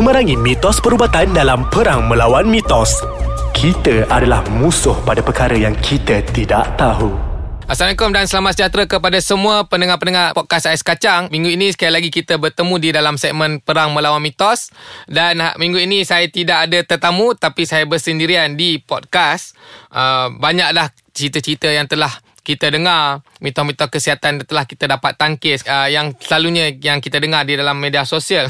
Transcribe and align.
memerangi 0.00 0.32
mitos 0.32 0.80
perubatan 0.80 1.28
dalam 1.36 1.68
perang 1.68 2.08
melawan 2.08 2.48
mitos. 2.48 3.04
Kita 3.52 4.08
adalah 4.08 4.40
musuh 4.48 4.96
pada 5.04 5.20
perkara 5.20 5.52
yang 5.52 5.76
kita 5.76 6.24
tidak 6.32 6.72
tahu. 6.80 7.12
Assalamualaikum 7.68 8.08
dan 8.08 8.24
selamat 8.24 8.52
sejahtera 8.56 8.88
kepada 8.88 9.20
semua 9.20 9.68
pendengar-pendengar 9.68 10.32
podcast 10.32 10.72
Ais 10.72 10.80
Kacang. 10.80 11.28
Minggu 11.28 11.52
ini 11.52 11.68
sekali 11.76 11.92
lagi 11.92 12.08
kita 12.08 12.40
bertemu 12.40 12.74
di 12.80 12.88
dalam 12.96 13.20
segmen 13.20 13.60
Perang 13.60 13.92
Melawan 13.92 14.24
Mitos. 14.24 14.72
Dan 15.04 15.44
ha, 15.44 15.52
minggu 15.60 15.76
ini 15.76 16.00
saya 16.08 16.24
tidak 16.32 16.64
ada 16.64 16.80
tetamu 16.80 17.36
tapi 17.36 17.68
saya 17.68 17.84
bersendirian 17.84 18.56
di 18.56 18.80
podcast. 18.80 19.52
Uh, 19.92 20.32
banyaklah 20.40 20.96
cerita-cerita 21.12 21.68
yang 21.68 21.84
telah 21.84 22.10
kita 22.40 22.72
dengar 22.72 23.20
mitos-mitos 23.44 23.92
kesihatan 23.92 24.48
telah 24.48 24.64
kita 24.64 24.88
dapat 24.88 25.20
tangkis 25.20 25.60
uh, 25.68 25.92
yang 25.92 26.16
selalunya 26.24 26.72
yang 26.80 27.04
kita 27.04 27.20
dengar 27.20 27.44
di 27.44 27.60
dalam 27.60 27.76
media 27.76 28.08
sosial. 28.08 28.48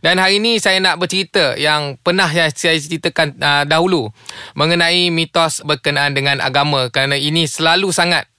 Dan 0.00 0.22
hari 0.22 0.38
ini 0.38 0.62
saya 0.62 0.78
nak 0.78 1.02
bercerita 1.02 1.58
yang 1.58 1.98
pernah 1.98 2.30
saya, 2.30 2.50
ceritakan 2.54 3.34
uh, 3.42 3.64
dahulu 3.66 4.10
mengenai 4.54 5.10
mitos 5.10 5.60
berkenaan 5.66 6.14
dengan 6.14 6.38
agama 6.38 6.86
kerana 6.88 7.18
ini 7.18 7.44
selalu 7.50 7.90
sangat 7.90 8.30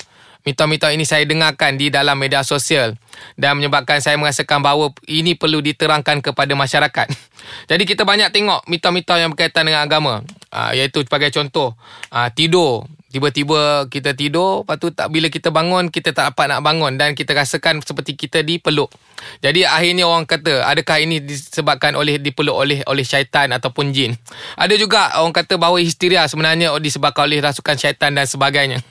mitos-mitos 0.47 0.91
ini 0.95 1.03
saya 1.03 1.27
dengarkan 1.27 1.75
di 1.75 1.91
dalam 1.91 2.15
media 2.15 2.41
sosial 2.47 2.95
dan 3.35 3.59
menyebabkan 3.59 3.99
saya 3.99 4.15
merasakan 4.15 4.63
bahawa 4.63 4.91
ini 5.07 5.35
perlu 5.35 5.59
diterangkan 5.59 6.23
kepada 6.23 6.53
masyarakat. 6.55 7.07
Jadi 7.69 7.83
kita 7.83 8.07
banyak 8.07 8.31
tengok 8.31 8.63
mitos-mitos 8.71 9.19
yang 9.19 9.31
berkaitan 9.35 9.67
dengan 9.67 9.83
agama. 9.83 10.23
Uh, 10.49 10.73
iaitu 10.73 11.05
sebagai 11.05 11.29
contoh, 11.29 11.77
uh, 12.09 12.29
tidur. 12.33 12.87
Tiba-tiba 13.09 13.89
kita 13.89 14.13
tidur, 14.13 14.61
lepas 14.61 14.77
tu 14.77 14.93
tak, 14.93 15.09
bila 15.09 15.33
kita 15.33 15.49
bangun, 15.49 15.89
kita 15.89 16.13
tak 16.13 16.29
dapat 16.29 16.45
nak 16.45 16.61
bangun 16.61 16.93
dan 16.93 17.17
kita 17.17 17.33
rasakan 17.33 17.81
seperti 17.81 18.13
kita 18.13 18.45
dipeluk. 18.45 18.93
Jadi 19.41 19.65
akhirnya 19.65 20.05
orang 20.05 20.29
kata, 20.29 20.61
adakah 20.61 21.01
ini 21.01 21.17
disebabkan 21.17 21.97
oleh 21.97 22.21
dipeluk 22.21 22.53
oleh 22.53 22.85
oleh 22.85 23.01
syaitan 23.01 23.49
ataupun 23.49 23.89
jin? 23.97 24.13
Ada 24.53 24.77
juga 24.77 25.17
orang 25.17 25.33
kata 25.33 25.57
bahawa 25.57 25.81
histeria 25.81 26.29
sebenarnya 26.29 26.69
disebabkan 26.77 27.25
oleh 27.25 27.41
rasukan 27.41 27.81
syaitan 27.81 28.13
dan 28.13 28.29
sebagainya. 28.29 28.85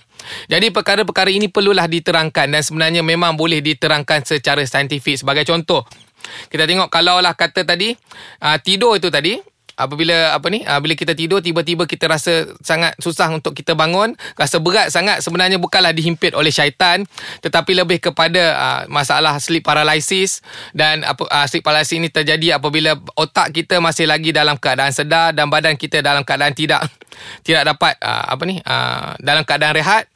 Jadi 0.47 0.73
perkara-perkara 0.73 1.33
ini 1.33 1.49
perlulah 1.49 1.87
diterangkan 1.87 2.47
dan 2.53 2.63
sebenarnya 2.63 3.01
memang 3.05 3.35
boleh 3.37 3.61
diterangkan 3.61 4.25
secara 4.25 4.65
saintifik. 4.65 5.21
Sebagai 5.21 5.45
contoh, 5.49 5.85
kita 6.53 6.65
tengok 6.69 6.89
kalaulah 6.93 7.35
kata 7.35 7.65
tadi 7.65 7.95
uh, 8.43 8.59
tidur 8.61 8.99
itu 8.99 9.09
tadi 9.09 9.39
apabila 9.79 10.35
apa 10.35 10.47
ni 10.51 10.67
uh, 10.67 10.83
bila 10.83 10.99
kita 10.99 11.15
tidur 11.15 11.39
tiba-tiba 11.39 11.87
kita 11.87 12.11
rasa 12.11 12.51
sangat 12.59 12.99
susah 12.99 13.31
untuk 13.31 13.55
kita 13.55 13.79
bangun 13.79 14.19
rasa 14.35 14.59
berat 14.59 14.91
sangat 14.91 15.23
sebenarnya 15.23 15.63
bukanlah 15.63 15.95
dihimpit 15.95 16.35
oleh 16.35 16.51
syaitan 16.51 17.07
tetapi 17.41 17.79
lebih 17.79 18.03
kepada 18.03 18.43
uh, 18.59 18.83
masalah 18.91 19.39
sleep 19.39 19.63
paralysis 19.63 20.43
dan 20.75 21.07
apa 21.07 21.23
uh, 21.31 21.47
sleep 21.47 21.63
paralysis 21.63 21.95
ini 21.95 22.11
terjadi 22.11 22.59
apabila 22.59 22.99
otak 23.15 23.55
kita 23.55 23.79
masih 23.79 24.11
lagi 24.11 24.35
dalam 24.35 24.59
keadaan 24.59 24.91
sedar 24.91 25.31
dan 25.31 25.47
badan 25.47 25.79
kita 25.79 26.03
dalam 26.03 26.27
keadaan 26.27 26.53
tidak 26.59 26.91
tidak 27.47 27.63
dapat 27.71 27.95
uh, 28.03 28.35
apa 28.35 28.43
ni 28.45 28.59
uh, 28.59 29.15
dalam 29.23 29.47
keadaan 29.47 29.79
rehat 29.79 30.11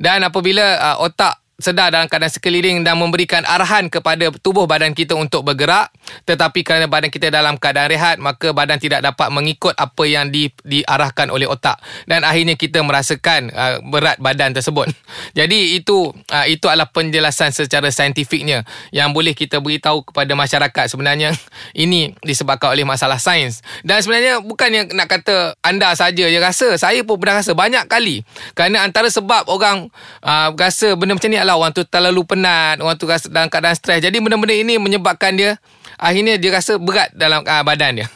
dan 0.00 0.24
apabila 0.24 0.80
uh, 0.80 0.96
otak 1.04 1.39
sedar 1.60 1.92
dalam 1.92 2.08
keadaan 2.08 2.32
sekeliling 2.32 2.82
dan 2.82 2.96
memberikan 2.96 3.44
arahan 3.44 3.92
kepada 3.92 4.32
tubuh 4.40 4.64
badan 4.64 4.96
kita 4.96 5.12
untuk 5.14 5.44
bergerak. 5.44 5.92
Tetapi 6.24 6.64
kerana 6.64 6.88
badan 6.88 7.12
kita 7.12 7.28
dalam 7.28 7.60
keadaan 7.60 7.88
rehat 7.92 8.16
maka 8.16 8.50
badan 8.50 8.80
tidak 8.80 9.04
dapat 9.04 9.28
mengikut 9.30 9.76
apa 9.76 10.04
yang 10.08 10.32
di, 10.32 10.48
diarahkan 10.64 11.28
oleh 11.28 11.46
otak. 11.46 11.78
Dan 12.08 12.24
akhirnya 12.24 12.56
kita 12.56 12.80
merasakan 12.80 13.52
uh, 13.52 13.78
berat 13.86 14.16
badan 14.18 14.56
tersebut. 14.56 14.90
Jadi 15.38 15.76
itu 15.76 16.10
uh, 16.10 16.46
itu 16.48 16.66
adalah 16.66 16.88
penjelasan 16.88 17.52
secara 17.52 17.92
saintifiknya 17.92 18.64
yang 18.90 19.12
boleh 19.12 19.36
kita 19.36 19.60
beritahu 19.60 20.02
kepada 20.02 20.32
masyarakat 20.32 20.84
sebenarnya 20.90 21.36
ini 21.84 22.16
disebabkan 22.24 22.72
oleh 22.72 22.88
masalah 22.88 23.20
sains. 23.20 23.60
Dan 23.84 24.00
sebenarnya 24.00 24.40
bukan 24.40 24.68
yang 24.72 24.86
nak 24.96 25.12
kata 25.12 25.54
anda 25.60 25.92
saja 25.92 26.26
yang 26.26 26.42
rasa. 26.42 26.74
Saya 26.80 27.04
pun 27.04 27.20
pernah 27.20 27.44
rasa 27.44 27.52
banyak 27.52 27.84
kali. 27.86 28.24
Kerana 28.56 28.82
antara 28.82 29.12
sebab 29.12 29.46
orang 29.52 29.92
uh, 30.24 30.48
rasa 30.56 30.96
benda 30.96 31.14
macam 31.14 31.28
ni 31.28 31.38
adalah 31.38 31.49
orang 31.56 31.74
tu 31.74 31.82
terlalu 31.86 32.22
penat, 32.26 32.78
orang 32.82 32.94
tu 32.98 33.08
rasa 33.08 33.30
dalam 33.30 33.48
keadaan 33.50 33.74
stres. 33.74 34.02
Jadi 34.02 34.20
benda-benda 34.20 34.54
ini 34.54 34.76
menyebabkan 34.76 35.34
dia 35.34 35.56
akhirnya 35.96 36.38
dia 36.38 36.50
rasa 36.54 36.76
berat 36.76 37.10
dalam 37.14 37.42
uh, 37.42 37.62
badan 37.62 38.02
dia. 38.02 38.08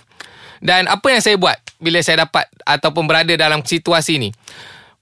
Dan 0.64 0.88
apa 0.88 1.06
yang 1.12 1.20
saya 1.20 1.36
buat 1.36 1.56
bila 1.76 2.00
saya 2.00 2.24
dapat 2.24 2.48
ataupun 2.64 3.04
berada 3.04 3.32
dalam 3.36 3.60
situasi 3.60 4.16
ini? 4.16 4.30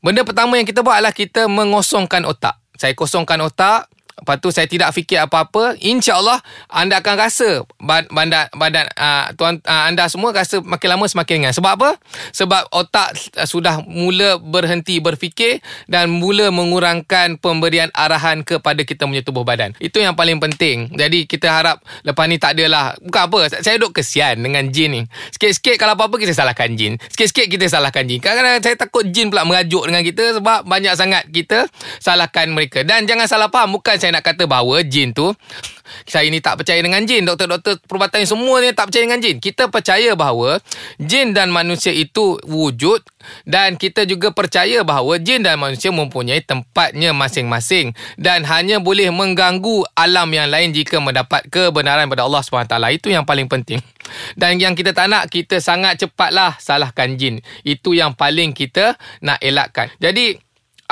Benda 0.02 0.26
pertama 0.26 0.58
yang 0.58 0.66
kita 0.66 0.82
buat 0.82 0.98
adalah 0.98 1.14
kita 1.14 1.46
mengosongkan 1.46 2.26
otak. 2.26 2.58
Saya 2.74 2.98
kosongkan 2.98 3.38
otak, 3.46 3.86
Lepas 4.18 4.36
tu 4.38 4.48
saya 4.52 4.68
tidak 4.68 4.92
fikir 4.92 5.18
apa-apa. 5.18 5.76
InsyaAllah 5.80 6.38
anda 6.68 7.00
akan 7.00 7.14
rasa 7.16 7.48
badan, 7.80 8.48
badan 8.54 8.86
uh, 8.94 9.32
tuan, 9.34 9.58
uh, 9.64 9.88
anda 9.88 10.06
semua 10.12 10.34
rasa 10.34 10.60
makin 10.60 10.88
lama 10.92 11.06
semakin 11.08 11.34
ringan. 11.42 11.54
Sebab 11.56 11.72
apa? 11.80 11.90
Sebab 12.36 12.70
otak 12.70 13.16
uh, 13.38 13.48
sudah 13.48 13.80
mula 13.86 14.36
berhenti 14.38 15.00
berfikir 15.00 15.64
dan 15.88 16.12
mula 16.12 16.52
mengurangkan 16.52 17.40
pemberian 17.40 17.88
arahan 17.96 18.44
kepada 18.44 18.84
kita 18.84 19.06
punya 19.06 19.24
tubuh 19.24 19.46
badan. 19.46 19.72
Itu 19.78 20.02
yang 20.02 20.18
paling 20.18 20.38
penting. 20.42 20.92
Jadi 20.92 21.24
kita 21.24 21.48
harap 21.48 21.80
lepas 22.04 22.26
ni 22.26 22.36
tak 22.36 22.58
adalah. 22.58 22.94
Bukan 23.00 23.22
apa. 23.30 23.38
Saya 23.62 23.78
duduk 23.80 24.02
kesian 24.02 24.42
dengan 24.42 24.68
jin 24.68 24.90
ni. 24.92 25.02
Sikit-sikit 25.34 25.78
kalau 25.78 25.94
apa-apa 25.94 26.18
kita 26.18 26.34
salahkan 26.34 26.74
jin. 26.74 26.98
Sikit-sikit 27.10 27.46
kita 27.46 27.66
salahkan 27.70 28.04
jin. 28.04 28.18
Kadang-kadang 28.18 28.62
saya 28.62 28.76
takut 28.76 29.06
jin 29.08 29.30
pula 29.30 29.46
merajuk 29.46 29.86
dengan 29.86 30.02
kita 30.02 30.38
sebab 30.38 30.66
banyak 30.66 30.94
sangat 30.98 31.22
kita 31.30 31.70
salahkan 32.02 32.50
mereka. 32.50 32.82
Dan 32.82 33.06
jangan 33.06 33.30
salah 33.30 33.48
faham. 33.48 33.74
Bukan 33.78 33.96
saya 34.02 34.18
nak 34.18 34.26
kata 34.26 34.50
bahawa 34.50 34.82
jin 34.82 35.14
tu 35.14 35.30
saya 36.06 36.26
ni 36.32 36.40
tak 36.42 36.62
percaya 36.62 36.80
dengan 36.80 37.02
jin. 37.04 37.22
Doktor-doktor 37.26 37.78
perubatan 37.84 38.24
semua 38.24 38.58
ni 38.58 38.72
tak 38.74 38.90
percaya 38.90 39.04
dengan 39.06 39.20
jin. 39.22 39.38
Kita 39.38 39.68
percaya 39.68 40.16
bahawa 40.18 40.58
jin 40.98 41.36
dan 41.36 41.52
manusia 41.52 41.92
itu 41.94 42.38
wujud 42.46 43.02
dan 43.46 43.78
kita 43.78 44.02
juga 44.08 44.34
percaya 44.34 44.82
bahawa 44.82 45.20
jin 45.22 45.46
dan 45.46 45.60
manusia 45.60 45.94
mempunyai 45.94 46.42
tempatnya 46.42 47.14
masing-masing 47.14 47.94
dan 48.18 48.42
hanya 48.48 48.82
boleh 48.82 49.12
mengganggu 49.14 49.86
alam 49.94 50.28
yang 50.34 50.50
lain 50.50 50.74
jika 50.74 50.98
mendapat 50.98 51.46
kebenaran 51.52 52.08
daripada 52.08 52.26
Allah 52.26 52.42
SWT 52.42 52.74
itu 52.98 53.08
yang 53.12 53.22
paling 53.22 53.46
penting. 53.46 53.78
Dan 54.34 54.58
yang 54.58 54.74
kita 54.74 54.92
tak 54.92 55.08
nak 55.08 55.30
kita 55.30 55.62
sangat 55.62 56.02
cepatlah 56.02 56.58
salahkan 56.58 57.14
jin. 57.14 57.38
Itu 57.62 57.94
yang 57.94 58.18
paling 58.18 58.52
kita 58.52 58.98
nak 59.22 59.38
elakkan. 59.38 59.88
Jadi 60.02 60.36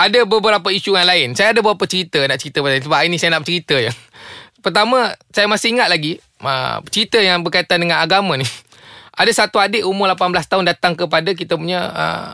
ada 0.00 0.20
beberapa 0.24 0.68
isu 0.72 0.96
yang 0.96 1.08
lain. 1.08 1.28
Saya 1.36 1.52
ada 1.52 1.60
beberapa 1.60 1.84
cerita 1.84 2.24
nak 2.24 2.40
cerita 2.40 2.64
pasal 2.64 2.80
sebab 2.80 3.00
ini 3.04 3.16
saya 3.20 3.36
nak 3.36 3.44
cerita 3.44 3.76
je. 3.76 3.92
Pertama, 4.64 5.12
saya 5.32 5.48
masih 5.48 5.76
ingat 5.76 5.88
lagi 5.92 6.20
uh, 6.40 6.80
cerita 6.88 7.20
yang 7.20 7.44
berkaitan 7.44 7.80
dengan 7.80 8.00
agama 8.00 8.36
ni. 8.36 8.44
Ada 9.20 9.44
satu 9.44 9.60
adik 9.60 9.84
umur 9.84 10.08
18 10.16 10.32
tahun 10.48 10.64
datang 10.64 10.96
kepada 10.96 11.36
kita 11.36 11.52
punya 11.60 11.92
uh, 11.92 12.28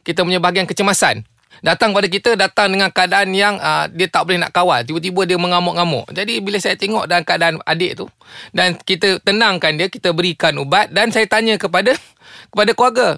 kita 0.00 0.24
punya 0.24 0.40
bahagian 0.40 0.64
kecemasan. 0.64 1.20
Datang 1.60 1.92
pada 1.92 2.08
kita 2.08 2.32
datang 2.40 2.72
dengan 2.72 2.88
keadaan 2.88 3.36
yang 3.36 3.60
uh, 3.60 3.84
dia 3.92 4.08
tak 4.08 4.24
boleh 4.24 4.40
nak 4.40 4.48
kawal. 4.48 4.80
Tiba-tiba 4.80 5.28
dia 5.28 5.36
mengamuk-ngamuk. 5.36 6.08
Jadi 6.16 6.40
bila 6.40 6.56
saya 6.56 6.80
tengok 6.80 7.04
dalam 7.04 7.28
keadaan 7.28 7.60
adik 7.68 8.00
tu 8.00 8.06
dan 8.56 8.80
kita 8.80 9.20
tenangkan 9.20 9.76
dia, 9.76 9.92
kita 9.92 10.16
berikan 10.16 10.56
ubat 10.56 10.88
dan 10.88 11.12
saya 11.12 11.28
tanya 11.28 11.60
kepada 11.60 11.92
kepada 12.52 12.70
keluarga. 12.72 13.08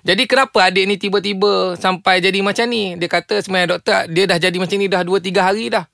Jadi 0.00 0.22
kenapa 0.24 0.64
adik 0.64 0.84
ni 0.88 0.96
tiba-tiba 0.96 1.76
sampai 1.76 2.24
jadi 2.24 2.40
macam 2.40 2.64
ni? 2.66 2.96
Dia 2.96 3.08
kata 3.08 3.40
sebenarnya 3.44 3.76
doktor 3.76 3.98
dia 4.08 4.24
dah 4.24 4.38
jadi 4.40 4.56
macam 4.56 4.76
ni 4.80 4.86
dah 4.88 5.02
2 5.04 5.20
3 5.20 5.40
hari 5.40 5.64
dah. 5.68 5.84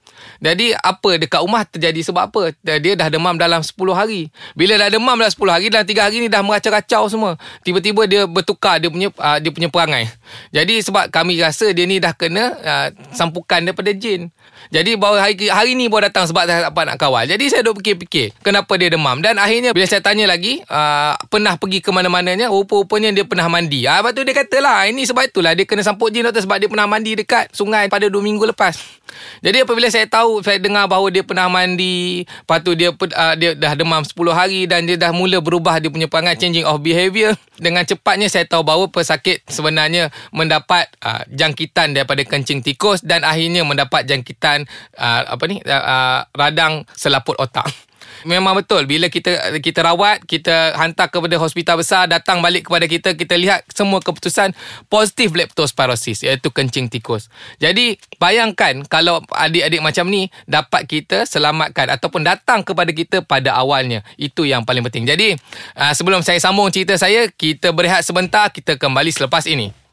Jadi 0.41 0.73
apa 0.73 1.11
dekat 1.21 1.41
rumah 1.45 1.63
terjadi 1.65 2.01
sebab 2.01 2.23
apa? 2.33 2.43
Dia 2.63 2.95
dah 2.97 3.09
demam 3.13 3.37
dalam 3.37 3.61
10 3.61 3.73
hari. 3.93 4.33
Bila 4.57 4.77
dah 4.81 4.89
demam 4.89 5.17
dalam 5.17 5.33
10 5.33 5.49
hari 5.49 5.67
dalam 5.69 5.87
3 5.87 6.07
hari 6.09 6.17
ni 6.25 6.29
dah 6.29 6.41
meracau-racau 6.41 7.09
semua. 7.09 7.33
Tiba-tiba 7.65 8.09
dia 8.09 8.23
bertukar 8.25 8.81
dia 8.81 8.89
punya 8.89 9.13
uh, 9.17 9.39
dia 9.41 9.51
punya 9.53 9.69
perangai. 9.69 10.09
Jadi 10.53 10.81
sebab 10.81 11.13
kami 11.13 11.41
rasa 11.41 11.73
dia 11.73 11.85
ni 11.85 12.01
dah 12.01 12.13
kena 12.17 12.57
uh, 12.57 12.89
sampukan 13.13 13.65
daripada 13.65 13.93
jin. 13.93 14.33
Jadi 14.71 14.99
baru 14.99 15.19
hari, 15.19 15.47
hari 15.47 15.79
ni 15.79 15.87
baru 15.87 16.11
datang 16.11 16.27
sebab 16.27 16.43
tak 16.47 16.71
dapat 16.71 16.85
nak 16.91 16.99
kawal. 16.99 17.25
Jadi 17.27 17.45
saya 17.47 17.63
duk 17.63 17.79
fikir-fikir 17.83 18.35
kenapa 18.43 18.75
dia 18.75 18.91
demam. 18.91 19.23
Dan 19.23 19.39
akhirnya 19.39 19.71
bila 19.71 19.87
saya 19.87 20.03
tanya 20.03 20.27
lagi 20.27 20.59
uh, 20.67 21.15
pernah 21.31 21.55
pergi 21.55 21.79
ke 21.79 21.91
mana-mananya 21.95 22.51
rupa-rupanya 22.51 23.15
dia 23.15 23.23
pernah 23.23 23.47
mandi. 23.47 23.87
Ah, 23.87 24.03
lepas 24.03 24.13
tu 24.15 24.27
dia 24.27 24.35
kata 24.35 24.59
lah 24.59 24.91
ini 24.91 25.07
sebab 25.07 25.31
itulah 25.31 25.55
dia 25.55 25.65
kena 25.69 25.87
sampuk 25.87 26.11
jin 26.11 26.27
doktor 26.27 26.43
sebab 26.43 26.59
dia 26.59 26.69
pernah 26.69 26.87
mandi 26.91 27.15
dekat 27.15 27.55
sungai 27.55 27.87
pada 27.87 28.11
2 28.11 28.19
minggu 28.19 28.43
lepas. 28.51 28.75
Jadi 29.41 29.63
apabila 29.63 29.89
saya 29.89 30.05
tahu 30.11 30.43
saya 30.43 30.59
dengar 30.59 30.91
bahawa 30.91 31.09
dia 31.15 31.23
pernah 31.23 31.47
mandi, 31.47 32.27
lepas 32.27 32.59
tu 32.61 32.75
dia 32.75 32.91
uh, 32.91 33.35
dia 33.39 33.55
dah 33.55 33.73
demam 33.79 34.03
10 34.03 34.13
hari 34.35 34.67
dan 34.67 34.85
dia 34.85 34.99
dah 34.99 35.15
mula 35.15 35.39
berubah 35.39 35.79
dia 35.79 35.89
punya 35.89 36.11
perangai 36.11 36.35
changing 36.37 36.67
of 36.67 36.83
behaviour. 36.83 37.39
Dengan 37.57 37.87
cepatnya 37.89 38.29
saya 38.29 38.45
tahu 38.45 38.67
bahawa 38.67 38.91
pesakit 38.93 39.41
sebenarnya 39.49 40.13
mendapat 40.35 40.93
uh, 41.01 41.25
jangkitan 41.33 41.97
daripada 41.97 42.21
kencing 42.27 42.61
tikus 42.61 43.01
dan 43.01 43.25
akhirnya 43.25 43.65
mendapat 43.65 44.05
jangkitan 44.05 44.36
uh, 44.41 45.23
apa 45.33 45.45
ni 45.49 45.59
uh, 45.65 45.73
uh, 45.73 46.21
radang 46.37 46.85
selaput 46.95 47.37
otak. 47.39 47.67
Memang 48.25 48.57
betul 48.57 48.89
bila 48.89 49.11
kita 49.13 49.59
kita 49.61 49.85
rawat, 49.87 50.25
kita 50.25 50.75
hantar 50.79 51.13
kepada 51.13 51.37
hospital 51.37 51.79
besar, 51.79 52.09
datang 52.09 52.41
balik 52.41 52.67
kepada 52.71 52.87
kita, 52.89 53.13
kita 53.13 53.35
lihat 53.37 53.67
semua 53.71 54.01
keputusan 54.01 54.57
positif 54.89 55.35
leptospirosis 55.37 56.25
iaitu 56.25 56.49
kencing 56.51 56.89
tikus. 56.89 57.29
Jadi 57.61 57.99
bayangkan 58.17 58.83
kalau 58.89 59.21
adik-adik 59.31 59.83
macam 59.85 60.09
ni 60.09 60.33
dapat 60.49 60.89
kita 60.89 61.29
selamatkan 61.29 61.93
ataupun 61.93 62.25
datang 62.25 62.65
kepada 62.65 62.91
kita 62.91 63.23
pada 63.23 63.55
awalnya. 63.55 64.01
Itu 64.17 64.49
yang 64.49 64.65
paling 64.65 64.87
penting. 64.87 65.07
Jadi 65.07 65.37
uh, 65.77 65.93
sebelum 65.93 66.25
saya 66.25 66.41
sambung 66.41 66.73
cerita 66.73 66.97
saya, 66.97 67.29
kita 67.31 67.71
berehat 67.71 68.03
sebentar, 68.07 68.49
kita 68.51 68.81
kembali 68.81 69.11
selepas 69.13 69.45
ini. 69.47 69.86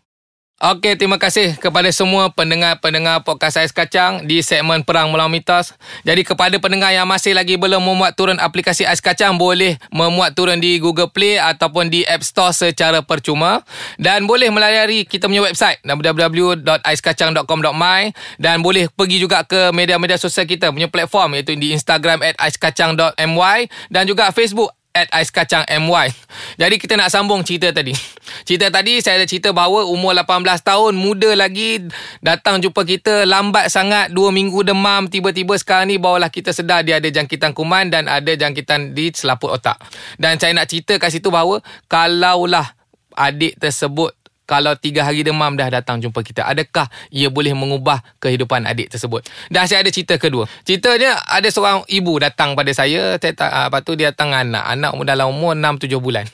Okey, 0.64 0.96
terima 0.96 1.20
kasih 1.20 1.60
kepada 1.60 1.92
semua 1.92 2.32
pendengar-pendengar 2.32 3.28
podcast 3.28 3.60
Ais 3.60 3.76
Kacang 3.76 4.24
di 4.24 4.40
segmen 4.40 4.88
Perang 4.88 5.12
Melawan 5.12 5.28
Mitos. 5.28 5.76
Jadi 6.08 6.24
kepada 6.24 6.56
pendengar 6.56 6.96
yang 6.96 7.04
masih 7.04 7.36
lagi 7.36 7.60
belum 7.60 7.84
memuat 7.84 8.16
turun 8.16 8.40
aplikasi 8.40 8.88
Ais 8.88 9.04
Kacang, 9.04 9.36
boleh 9.36 9.76
memuat 9.92 10.40
turun 10.40 10.64
di 10.64 10.80
Google 10.80 11.12
Play 11.12 11.36
ataupun 11.36 11.92
di 11.92 12.08
App 12.08 12.24
Store 12.24 12.56
secara 12.56 13.04
percuma. 13.04 13.68
Dan 14.00 14.24
boleh 14.24 14.48
melayari 14.56 15.04
kita 15.04 15.28
punya 15.28 15.44
website 15.44 15.84
www.aiskacang.com.my 15.84 18.02
dan 18.40 18.64
boleh 18.64 18.88
pergi 18.88 19.20
juga 19.20 19.44
ke 19.44 19.76
media-media 19.76 20.16
sosial 20.16 20.48
kita 20.48 20.72
punya 20.72 20.88
platform 20.88 21.36
iaitu 21.36 21.60
di 21.60 21.76
Instagram 21.76 22.24
at 22.24 22.40
aiskacang.my 22.40 23.60
dan 23.92 24.08
juga 24.08 24.32
Facebook 24.32 24.72
at 24.94 25.10
Ais 25.10 25.34
Kacang 25.34 25.66
MY. 25.66 26.14
Jadi 26.62 26.76
kita 26.78 26.94
nak 26.94 27.10
sambung 27.10 27.42
cerita 27.42 27.74
tadi. 27.74 27.98
Cerita 28.46 28.70
tadi 28.70 29.02
saya 29.02 29.18
ada 29.18 29.26
cerita 29.26 29.50
bahawa 29.50 29.90
umur 29.90 30.14
18 30.14 30.62
tahun, 30.62 30.94
muda 30.94 31.34
lagi, 31.34 31.82
datang 32.22 32.62
jumpa 32.62 32.86
kita, 32.86 33.26
lambat 33.26 33.74
sangat, 33.74 34.14
2 34.14 34.30
minggu 34.30 34.62
demam, 34.62 35.10
tiba-tiba 35.10 35.58
sekarang 35.58 35.90
ni 35.90 35.98
bawalah 35.98 36.30
kita 36.30 36.54
sedar 36.54 36.86
dia 36.86 37.02
ada 37.02 37.10
jangkitan 37.10 37.58
kuman 37.58 37.90
dan 37.90 38.06
ada 38.06 38.38
jangkitan 38.38 38.94
di 38.94 39.10
selaput 39.10 39.58
otak. 39.58 39.82
Dan 40.22 40.38
saya 40.38 40.54
nak 40.54 40.70
cerita 40.70 41.02
kat 41.02 41.10
situ 41.10 41.34
bahawa 41.34 41.66
kalaulah 41.90 42.78
adik 43.18 43.58
tersebut 43.58 44.14
kalau 44.44 44.76
tiga 44.76 45.08
hari 45.08 45.24
demam 45.24 45.56
dah 45.56 45.72
datang 45.72 46.04
jumpa 46.04 46.20
kita 46.20 46.44
adakah 46.44 46.92
ia 47.10 47.32
boleh 47.32 47.56
mengubah 47.56 48.04
kehidupan 48.20 48.68
adik 48.68 48.92
tersebut? 48.92 49.24
Dan 49.48 49.66
saya 49.66 49.84
ada 49.84 49.92
cerita 49.92 50.20
kedua. 50.20 50.48
Ceritanya 50.68 51.24
ada 51.24 51.48
seorang 51.48 51.88
ibu 51.88 52.20
datang 52.20 52.54
pada 52.54 52.72
saya 52.76 53.16
saya 53.18 53.34
tak 53.34 53.50
uh, 53.50 53.68
lepas 53.72 53.82
tu 53.88 53.96
dia 53.96 54.12
datang 54.12 54.36
anak. 54.36 54.64
Anak 54.68 54.92
dalam 55.08 55.32
umur 55.32 55.56
6 55.56 55.88
7 55.88 55.96
bulan. 56.04 56.26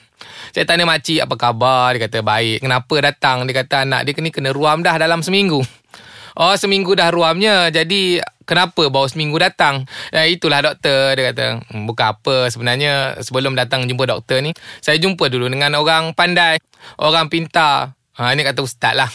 Saya 0.50 0.66
tanya 0.66 0.90
makcik 0.90 1.22
apa 1.22 1.36
khabar? 1.38 1.94
Dia 1.96 2.10
kata 2.10 2.26
baik. 2.26 2.66
Kenapa 2.66 2.96
datang? 3.00 3.46
Dia 3.46 3.56
kata 3.62 3.86
anak 3.86 4.02
dia 4.10 4.18
ni 4.18 4.34
kena 4.34 4.50
ruam 4.50 4.82
dah 4.82 4.98
dalam 4.98 5.22
seminggu. 5.22 5.62
Oh 6.40 6.56
seminggu 6.58 6.98
dah 6.98 7.14
ruamnya. 7.14 7.70
Jadi 7.70 8.24
kenapa 8.48 8.90
baru 8.90 9.06
seminggu 9.06 9.38
datang? 9.38 9.86
Eh, 10.10 10.34
Itulah 10.34 10.66
doktor. 10.66 11.14
Dia 11.14 11.30
kata 11.32 11.46
hmm, 11.62 11.86
Bukan 11.86 12.08
apa 12.18 12.36
sebenarnya. 12.50 13.20
Sebelum 13.22 13.54
datang 13.54 13.86
jumpa 13.86 14.10
doktor 14.10 14.42
ni 14.42 14.56
Saya 14.82 14.98
jumpa 14.98 15.30
dulu 15.30 15.46
dengan 15.52 15.78
orang 15.78 16.18
pandai. 16.18 16.58
Orang 16.98 17.28
pintar 17.30 17.99
Ha, 18.20 18.36
ini 18.36 18.44
kata 18.44 18.60
ustaz 18.60 18.92
lah. 18.92 19.08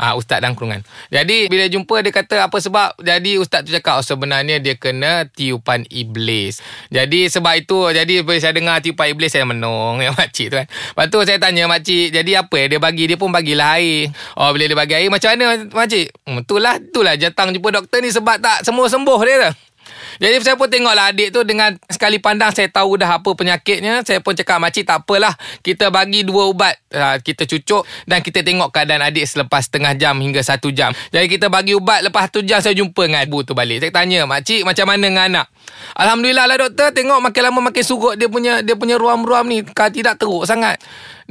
Ha, 0.00 0.16
ustaz 0.16 0.40
dan 0.40 0.56
kurungan. 0.56 0.80
Jadi 1.12 1.52
bila 1.52 1.68
jumpa 1.68 2.00
dia 2.00 2.08
kata 2.08 2.48
apa 2.48 2.56
sebab 2.56 2.96
jadi 3.04 3.36
ustaz 3.36 3.68
tu 3.68 3.70
cakap 3.76 4.00
oh, 4.00 4.04
sebenarnya 4.04 4.56
dia 4.56 4.72
kena 4.80 5.28
tiupan 5.28 5.84
iblis. 5.92 6.64
Jadi 6.88 7.28
sebab 7.28 7.60
itu 7.60 7.92
jadi 7.92 8.24
bila 8.24 8.40
saya 8.40 8.56
dengar 8.56 8.80
tiupan 8.80 9.12
iblis 9.12 9.28
saya 9.28 9.44
menung 9.44 10.00
ya 10.04 10.16
makcik 10.16 10.48
tu 10.48 10.56
kan. 10.56 10.66
Lepas 10.72 11.06
tu 11.12 11.18
saya 11.28 11.36
tanya 11.36 11.68
makcik 11.68 12.16
jadi 12.16 12.40
apa 12.40 12.58
dia 12.64 12.80
bagi 12.80 13.12
dia 13.12 13.20
pun 13.20 13.28
bagilah 13.28 13.76
air. 13.76 14.08
Oh 14.40 14.48
bila 14.56 14.64
dia 14.72 14.78
bagi 14.80 14.94
air 14.96 15.12
macam 15.12 15.36
mana 15.36 15.68
makcik? 15.68 16.08
Hmm, 16.24 16.40
itulah 16.40 16.80
itulah 16.80 17.14
datang 17.20 17.52
jumpa 17.52 17.68
doktor 17.68 18.00
ni 18.00 18.08
sebab 18.08 18.40
tak 18.40 18.64
semua 18.64 18.88
sembuh 18.88 19.20
dia 19.28 19.52
tu. 19.52 19.52
Jadi 20.20 20.36
saya 20.44 20.54
pun 20.60 20.68
tengoklah 20.68 21.16
adik 21.16 21.32
tu 21.32 21.40
dengan 21.48 21.72
sekali 21.88 22.20
pandang 22.20 22.52
saya 22.52 22.68
tahu 22.68 23.00
dah 23.00 23.16
apa 23.16 23.30
penyakitnya. 23.32 24.04
Saya 24.04 24.20
pun 24.20 24.36
cakap 24.36 24.60
makcik 24.60 24.84
tak 24.84 25.00
apalah. 25.02 25.32
Kita 25.64 25.88
bagi 25.88 26.28
dua 26.28 26.52
ubat. 26.52 26.76
Uh, 26.92 27.16
kita 27.24 27.48
cucuk 27.48 27.88
dan 28.04 28.20
kita 28.20 28.44
tengok 28.44 28.68
keadaan 28.68 29.00
adik 29.00 29.24
selepas 29.24 29.64
setengah 29.64 29.96
jam 29.96 30.12
hingga 30.20 30.44
satu 30.44 30.68
jam. 30.68 30.92
Jadi 31.08 31.26
kita 31.26 31.48
bagi 31.48 31.72
ubat 31.72 32.04
lepas 32.04 32.28
satu 32.28 32.44
jam 32.44 32.60
saya 32.60 32.76
jumpa 32.76 33.08
dengan 33.08 33.24
ibu 33.24 33.40
tu 33.48 33.56
balik. 33.56 33.80
Saya 33.80 33.96
tanya 33.96 34.28
makcik 34.28 34.68
macam 34.68 34.84
mana 34.92 35.00
dengan 35.08 35.24
anak? 35.32 35.46
Alhamdulillah 35.96 36.44
lah 36.44 36.56
doktor 36.68 36.92
tengok 36.92 37.18
makin 37.24 37.42
lama 37.48 37.60
makin 37.72 37.84
surut 37.86 38.14
dia 38.20 38.28
punya 38.28 38.60
dia 38.60 38.76
punya 38.76 39.00
ruam-ruam 39.00 39.48
ni. 39.48 39.64
Kalau 39.64 39.88
tidak 39.88 40.20
teruk 40.20 40.44
sangat. 40.44 40.76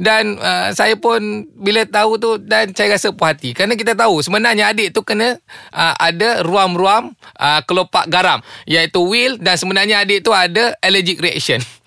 Dan 0.00 0.40
uh, 0.40 0.72
saya 0.72 0.96
pun 0.96 1.44
bila 1.60 1.84
tahu 1.84 2.16
tu 2.16 2.30
dan 2.40 2.72
saya 2.72 2.96
rasa 2.96 3.12
puas 3.12 3.36
hati. 3.36 3.52
Kerana 3.52 3.76
kita 3.76 3.92
tahu 3.92 4.24
sebenarnya 4.24 4.72
adik 4.72 4.96
tu 4.96 5.04
kena 5.04 5.36
uh, 5.76 5.94
ada 6.00 6.40
ruam-ruam 6.40 7.12
uh, 7.36 7.60
kelopak 7.68 8.08
garam. 8.08 8.40
Iaitu 8.64 9.04
will 9.04 9.36
dan 9.36 9.60
sebenarnya 9.60 10.00
adik 10.00 10.24
tu 10.24 10.32
ada 10.32 10.72
allergic 10.80 11.20
reaction. 11.20 11.60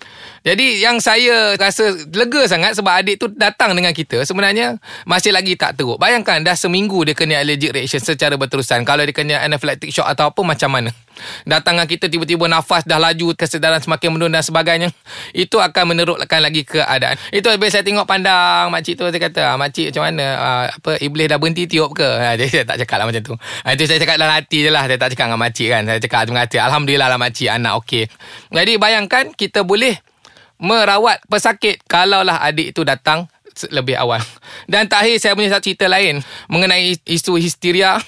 Jadi 0.44 0.84
yang 0.84 1.00
saya 1.00 1.56
rasa 1.56 1.96
lega 2.12 2.44
sangat 2.44 2.76
sebab 2.76 2.92
adik 2.92 3.16
tu 3.16 3.32
datang 3.32 3.72
dengan 3.72 3.96
kita 3.96 4.28
sebenarnya 4.28 4.76
masih 5.08 5.32
lagi 5.32 5.56
tak 5.56 5.80
teruk. 5.80 5.96
Bayangkan 5.96 6.44
dah 6.44 6.52
seminggu 6.52 7.00
dia 7.08 7.16
kena 7.16 7.40
allergic 7.40 7.72
reaction 7.72 8.04
secara 8.04 8.36
berterusan. 8.36 8.84
Kalau 8.84 9.00
dia 9.08 9.16
kena 9.16 9.40
anaphylactic 9.40 9.88
shock 9.88 10.04
atau 10.04 10.28
apa 10.28 10.40
macam 10.44 10.68
mana. 10.68 10.92
Datang 11.48 11.78
dengan 11.78 11.88
kita 11.88 12.12
tiba-tiba 12.12 12.44
nafas 12.44 12.84
dah 12.84 13.00
laju, 13.00 13.32
kesedaran 13.38 13.80
semakin 13.80 14.08
menurun 14.12 14.36
dan 14.36 14.44
sebagainya. 14.44 14.88
Itu 15.32 15.62
akan 15.62 15.94
menerukkan 15.94 16.40
lagi 16.42 16.66
keadaan. 16.66 17.16
Itu 17.30 17.48
bila 17.54 17.70
saya 17.70 17.86
tengok 17.86 18.04
pandang 18.04 18.68
makcik 18.68 18.98
tu, 18.98 19.06
saya 19.06 19.22
kata, 19.22 19.54
ah, 19.54 19.56
makcik 19.56 19.94
macam 19.94 20.02
mana? 20.10 20.26
Uh, 20.34 20.64
apa 20.74 20.90
Iblis 21.00 21.26
dah 21.30 21.38
berhenti 21.38 21.64
tiup 21.70 21.94
ke? 21.94 22.04
Ha, 22.04 22.34
dia, 22.34 22.50
saya 22.50 22.66
tak 22.66 22.82
cakap 22.84 22.96
lah 23.00 23.06
macam 23.08 23.22
tu. 23.22 23.34
Itu 23.64 23.84
saya 23.86 23.98
cakap 24.02 24.16
dalam 24.18 24.34
hati 24.34 24.58
je 24.66 24.70
lah. 24.74 24.84
Saya 24.84 24.98
tak 24.98 25.08
cakap 25.14 25.26
dengan 25.30 25.40
makcik 25.40 25.68
kan. 25.70 25.82
Saya 25.86 25.98
cakap 26.02 26.20
dengan 26.26 26.40
hati. 26.44 26.56
Alhamdulillah 26.58 27.08
lah 27.08 27.18
makcik, 27.18 27.48
anak 27.48 27.72
okey. 27.80 28.04
Jadi 28.50 28.72
bayangkan 28.76 29.24
kita 29.32 29.62
boleh 29.62 29.94
merawat 30.64 31.20
pesakit 31.28 31.84
kalaulah 31.84 32.40
adik 32.40 32.72
itu 32.72 32.80
datang 32.82 33.28
lebih 33.70 33.94
awal. 33.94 34.18
Dan 34.70 34.88
terakhir 34.90 35.20
saya 35.20 35.36
punya 35.36 35.52
satu 35.52 35.70
cerita 35.70 35.86
lain 35.86 36.24
mengenai 36.50 36.98
isu 37.06 37.38
histeria 37.38 38.00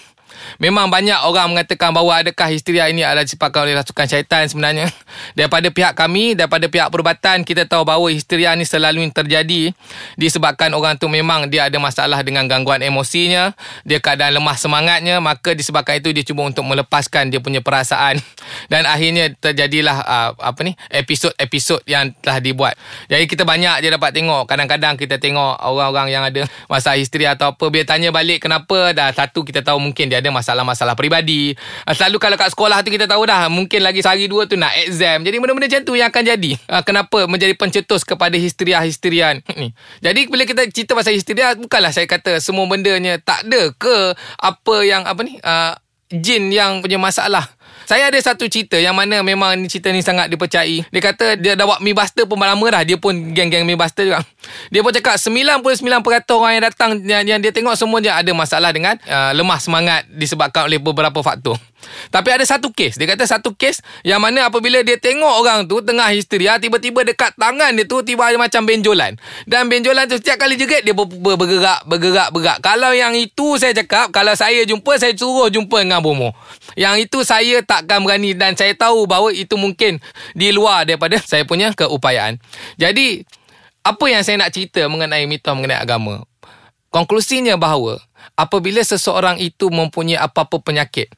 Memang 0.59 0.89
banyak 0.89 1.27
orang 1.27 1.53
mengatakan 1.53 1.93
bahawa 1.93 2.25
adakah 2.25 2.49
histeria 2.51 2.89
ini 2.89 3.03
adalah 3.03 3.27
disebabkan 3.27 3.67
oleh 3.69 3.75
rasukan 3.77 4.07
syaitan 4.09 4.47
sebenarnya. 4.49 4.89
Daripada 5.39 5.69
pihak 5.69 5.93
kami, 5.97 6.37
daripada 6.37 6.69
pihak 6.69 6.89
perubatan, 6.89 7.45
kita 7.45 7.69
tahu 7.69 7.85
bahawa 7.85 8.09
histeria 8.13 8.53
ini 8.53 8.65
selalu 8.65 9.09
terjadi 9.13 9.73
disebabkan 10.17 10.73
orang 10.73 10.97
tu 10.97 11.09
memang 11.09 11.49
dia 11.49 11.69
ada 11.69 11.77
masalah 11.77 12.21
dengan 12.25 12.49
gangguan 12.49 12.81
emosinya, 12.81 13.53
dia 13.85 14.01
keadaan 14.01 14.37
lemah 14.41 14.57
semangatnya, 14.57 15.21
maka 15.21 15.53
disebabkan 15.53 16.01
itu 16.01 16.13
dia 16.13 16.25
cuba 16.25 16.49
untuk 16.49 16.65
melepaskan 16.65 17.29
dia 17.33 17.41
punya 17.41 17.61
perasaan 17.61 18.21
dan 18.73 18.89
akhirnya 18.89 19.33
terjadilah 19.37 19.97
uh, 20.05 20.31
apa 20.41 20.61
ni 20.65 20.73
episod-episod 20.91 21.85
yang 21.85 22.13
telah 22.21 22.41
dibuat. 22.41 22.75
Jadi 23.09 23.25
kita 23.29 23.45
banyak 23.45 23.85
je 23.85 23.89
dapat 23.93 24.11
tengok. 24.13 24.49
Kadang-kadang 24.49 24.95
kita 24.97 25.21
tengok 25.21 25.61
orang-orang 25.63 26.09
yang 26.13 26.25
ada 26.25 26.49
masalah 26.67 26.99
histeria 26.99 27.37
atau 27.37 27.55
apa, 27.55 27.65
bila 27.69 27.85
tanya 27.85 28.11
balik 28.11 28.45
kenapa, 28.45 28.93
dah 28.97 29.13
satu 29.13 29.45
kita 29.45 29.63
tahu 29.63 29.79
mungkin 29.81 30.09
dia 30.09 30.19
ada 30.21 30.31
masalah-masalah 30.37 30.93
peribadi. 30.93 31.57
Ah, 31.89 31.97
selalu 31.97 32.21
kalau 32.21 32.37
kat 32.37 32.53
sekolah 32.53 32.85
tu 32.85 32.93
kita 32.93 33.09
tahu 33.09 33.25
dah 33.25 33.49
mungkin 33.49 33.81
lagi 33.81 34.05
sehari 34.05 34.29
dua 34.29 34.45
tu 34.45 34.61
nak 34.61 34.77
exam. 34.85 35.25
Jadi 35.25 35.41
benda-benda 35.41 35.73
macam 35.73 35.81
tu 35.89 35.97
yang 35.97 36.13
akan 36.13 36.23
jadi. 36.37 36.53
Ah, 36.69 36.85
kenapa 36.85 37.25
menjadi 37.25 37.57
pencetus 37.57 38.05
kepada 38.05 38.37
histeria-histerian 38.37 39.41
ni. 39.61 39.73
Jadi 40.05 40.29
bila 40.29 40.45
kita 40.45 40.69
cerita 40.69 40.93
pasal 40.93 41.17
histeria 41.17 41.57
bukanlah 41.57 41.97
saya 41.97 42.05
kata 42.05 42.45
semua 42.45 42.69
bendanya 42.69 43.17
tak 43.17 43.49
ada 43.49 43.73
ke 43.73 44.13
apa 44.37 44.77
yang 44.85 45.09
apa 45.09 45.21
ni 45.25 45.41
uh, 45.41 45.73
jin 46.13 46.53
yang 46.53 46.85
punya 46.85 47.01
masalah. 47.01 47.56
Saya 47.87 48.11
ada 48.11 48.19
satu 48.19 48.51
cerita 48.51 48.75
yang 48.75 48.99
mana 48.99 49.23
memang 49.23 49.55
ni 49.55 49.71
cerita 49.71 49.95
ni 49.95 50.03
sangat 50.03 50.27
dipercayai. 50.27 50.91
Dia 50.91 51.01
kata 51.01 51.39
dia 51.39 51.55
dah 51.55 51.71
buat 51.71 51.79
Mi 51.79 51.95
Buster 51.95 52.27
pun 52.27 52.35
lama 52.35 52.67
dah. 52.67 52.83
Dia 52.83 52.99
pun 52.99 53.15
geng-geng 53.31 53.63
Mi 53.63 53.79
Buster 53.79 54.03
juga. 54.11 54.21
Dia 54.75 54.83
pun 54.83 54.91
cakap 54.91 55.19
99% 55.19 55.63
orang 56.35 56.53
yang 56.59 56.65
datang 56.67 56.91
yang, 57.03 57.23
yang 57.27 57.41
dia 57.43 57.51
tengok 57.51 57.75
semua 57.75 57.99
dia 57.99 58.15
ada 58.15 58.31
masalah 58.31 58.71
dengan 58.71 58.95
uh, 59.07 59.35
lemah 59.35 59.59
semangat 59.59 60.07
disebabkan 60.11 60.67
oleh 60.71 60.79
beberapa 60.79 61.19
faktor. 61.23 61.59
Tapi 62.11 62.29
ada 62.33 62.43
satu 62.43 62.73
kes 62.73 62.99
Dia 62.99 63.07
kata 63.07 63.29
satu 63.29 63.55
kes 63.55 63.85
Yang 64.03 64.21
mana 64.21 64.51
apabila 64.51 64.81
dia 64.83 64.99
tengok 64.99 65.45
orang 65.45 65.71
tu 65.71 65.79
Tengah 65.85 66.09
histeria 66.11 66.59
Tiba-tiba 66.59 67.07
dekat 67.07 67.37
tangan 67.39 67.77
dia 67.77 67.87
tu 67.87 68.03
Tiba 68.03 68.27
ada 68.27 68.41
macam 68.41 68.65
benjolan 68.67 69.15
Dan 69.45 69.71
benjolan 69.71 70.09
tu 70.11 70.19
setiap 70.19 70.41
kali 70.41 70.59
jerit 70.59 70.83
Dia 70.83 70.97
bergerak 70.97 71.87
Bergerak 71.87 72.35
Bergerak 72.35 72.59
Kalau 72.65 72.91
yang 72.91 73.15
itu 73.15 73.61
saya 73.61 73.77
cakap 73.77 74.11
Kalau 74.11 74.35
saya 74.35 74.65
jumpa 74.67 74.99
Saya 74.99 75.15
suruh 75.15 75.47
jumpa 75.53 75.85
dengan 75.85 76.03
Bomo 76.03 76.35
Yang 76.75 77.07
itu 77.07 77.19
saya 77.23 77.63
takkan 77.63 78.03
berani 78.03 78.35
Dan 78.35 78.59
saya 78.59 78.75
tahu 78.75 79.07
bahawa 79.07 79.31
Itu 79.31 79.55
mungkin 79.55 80.03
Di 80.35 80.51
luar 80.51 80.83
daripada 80.83 81.21
Saya 81.31 81.47
punya 81.47 81.71
keupayaan. 81.71 82.43
Jadi 82.75 83.23
Apa 83.87 84.05
yang 84.11 84.27
saya 84.27 84.43
nak 84.43 84.51
cerita 84.51 84.83
Mengenai 84.91 85.31
mitos 85.31 85.55
Mengenai 85.55 85.79
agama? 85.79 86.27
Konklusinya 86.91 87.55
bahawa 87.55 88.03
Apabila 88.35 88.83
seseorang 88.83 89.39
itu 89.39 89.71
Mempunyai 89.71 90.19
apa-apa 90.19 90.59
penyakit 90.59 91.13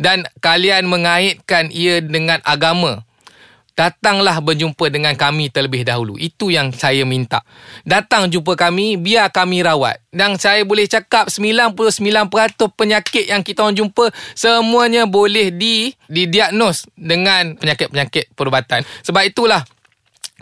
dan 0.00 0.24
kalian 0.40 0.88
mengaitkan 0.88 1.68
ia 1.68 2.00
dengan 2.00 2.40
agama 2.48 3.04
datanglah 3.80 4.36
berjumpa 4.44 4.92
dengan 4.92 5.16
kami 5.16 5.48
terlebih 5.48 5.88
dahulu. 5.88 6.20
Itu 6.20 6.52
yang 6.52 6.68
saya 6.76 7.08
minta. 7.08 7.40
Datang 7.88 8.28
jumpa 8.28 8.52
kami, 8.52 9.00
biar 9.00 9.32
kami 9.32 9.64
rawat. 9.64 10.04
Dan 10.12 10.36
saya 10.36 10.68
boleh 10.68 10.84
cakap 10.84 11.32
99% 11.32 11.80
penyakit 12.76 13.32
yang 13.32 13.40
kita 13.40 13.64
orang 13.64 13.80
jumpa 13.80 14.12
semuanya 14.36 15.08
boleh 15.08 15.48
di 15.48 15.96
didiagnos 16.12 16.84
dengan 16.92 17.56
penyakit-penyakit 17.56 18.36
perubatan. 18.36 18.84
Sebab 19.00 19.24
itulah 19.24 19.64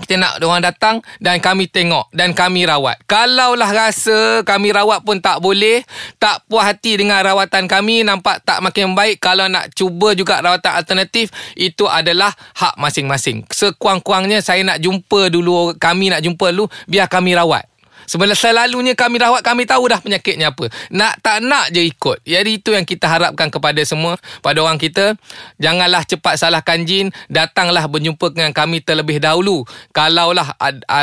kita 0.03 0.15
nak 0.19 0.39
orang 0.43 0.63
datang 0.63 0.97
dan 1.19 1.43
kami 1.43 1.67
tengok 1.67 2.11
dan 2.15 2.31
kami 2.33 2.65
rawat. 2.65 2.99
Kalaulah 3.11 3.71
rasa 3.71 4.43
kami 4.47 4.71
rawat 4.71 5.03
pun 5.03 5.19
tak 5.19 5.43
boleh, 5.43 5.83
tak 6.23 6.47
puas 6.47 6.67
hati 6.67 6.99
dengan 6.99 7.23
rawatan 7.23 7.67
kami, 7.67 8.07
nampak 8.07 8.43
tak 8.47 8.63
makin 8.63 8.95
baik, 8.95 9.19
kalau 9.19 9.51
nak 9.51 9.71
cuba 9.75 10.15
juga 10.15 10.39
rawatan 10.39 10.73
alternatif, 10.79 11.31
itu 11.59 11.87
adalah 11.87 12.31
hak 12.57 12.79
masing-masing. 12.79 13.45
Sekurang-kurangnya 13.51 14.39
saya 14.43 14.63
nak 14.63 14.79
jumpa 14.79 15.31
dulu, 15.31 15.75
kami 15.77 16.15
nak 16.15 16.23
jumpa 16.23 16.55
dulu, 16.55 16.71
biar 16.87 17.11
kami 17.11 17.35
rawat. 17.35 17.67
Sebenarnya 18.09 18.41
selalunya 18.41 18.97
kami 18.97 19.21
rawat 19.21 19.45
kami 19.45 19.69
tahu 19.69 19.85
dah 19.93 20.01
penyakitnya 20.01 20.57
apa. 20.57 20.73
Nak 20.89 21.21
tak 21.21 21.45
nak 21.45 21.69
je 21.69 21.85
ikut. 21.85 22.25
Jadi 22.25 22.57
itu 22.57 22.73
yang 22.73 22.89
kita 22.89 23.05
harapkan 23.05 23.53
kepada 23.53 23.85
semua 23.85 24.17
pada 24.41 24.65
orang 24.65 24.81
kita. 24.81 25.13
Janganlah 25.61 26.09
cepat 26.09 26.41
salahkan 26.41 26.89
jin, 26.89 27.13
datanglah 27.29 27.85
berjumpa 27.85 28.33
dengan 28.33 28.57
kami 28.57 28.81
terlebih 28.81 29.21
dahulu. 29.21 29.69
Kalaulah 29.93 30.57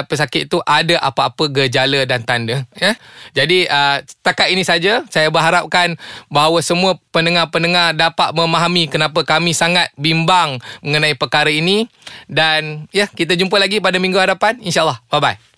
pesakit 0.10 0.50
itu 0.50 0.58
ada 0.66 0.98
apa-apa 1.06 1.46
gejala 1.54 2.10
dan 2.10 2.26
tanda, 2.26 2.66
ya. 2.74 2.98
Jadi 3.38 3.70
uh, 3.70 4.02
setakat 4.02 4.50
ini 4.50 4.66
saja 4.66 5.06
saya 5.14 5.30
berharapkan 5.30 5.94
bahawa 6.34 6.58
semua 6.66 6.98
pendengar-pendengar 7.14 7.94
dapat 7.94 8.34
memahami 8.34 8.90
kenapa 8.90 9.22
kami 9.22 9.54
sangat 9.54 9.94
bimbang 9.94 10.58
mengenai 10.82 11.14
perkara 11.14 11.54
ini 11.54 11.86
dan 12.26 12.90
ya 12.90 13.06
kita 13.06 13.38
jumpa 13.38 13.62
lagi 13.62 13.78
pada 13.78 14.02
minggu 14.02 14.18
hadapan 14.18 14.58
insyaallah. 14.66 14.98
Bye 15.14 15.22
bye. 15.22 15.55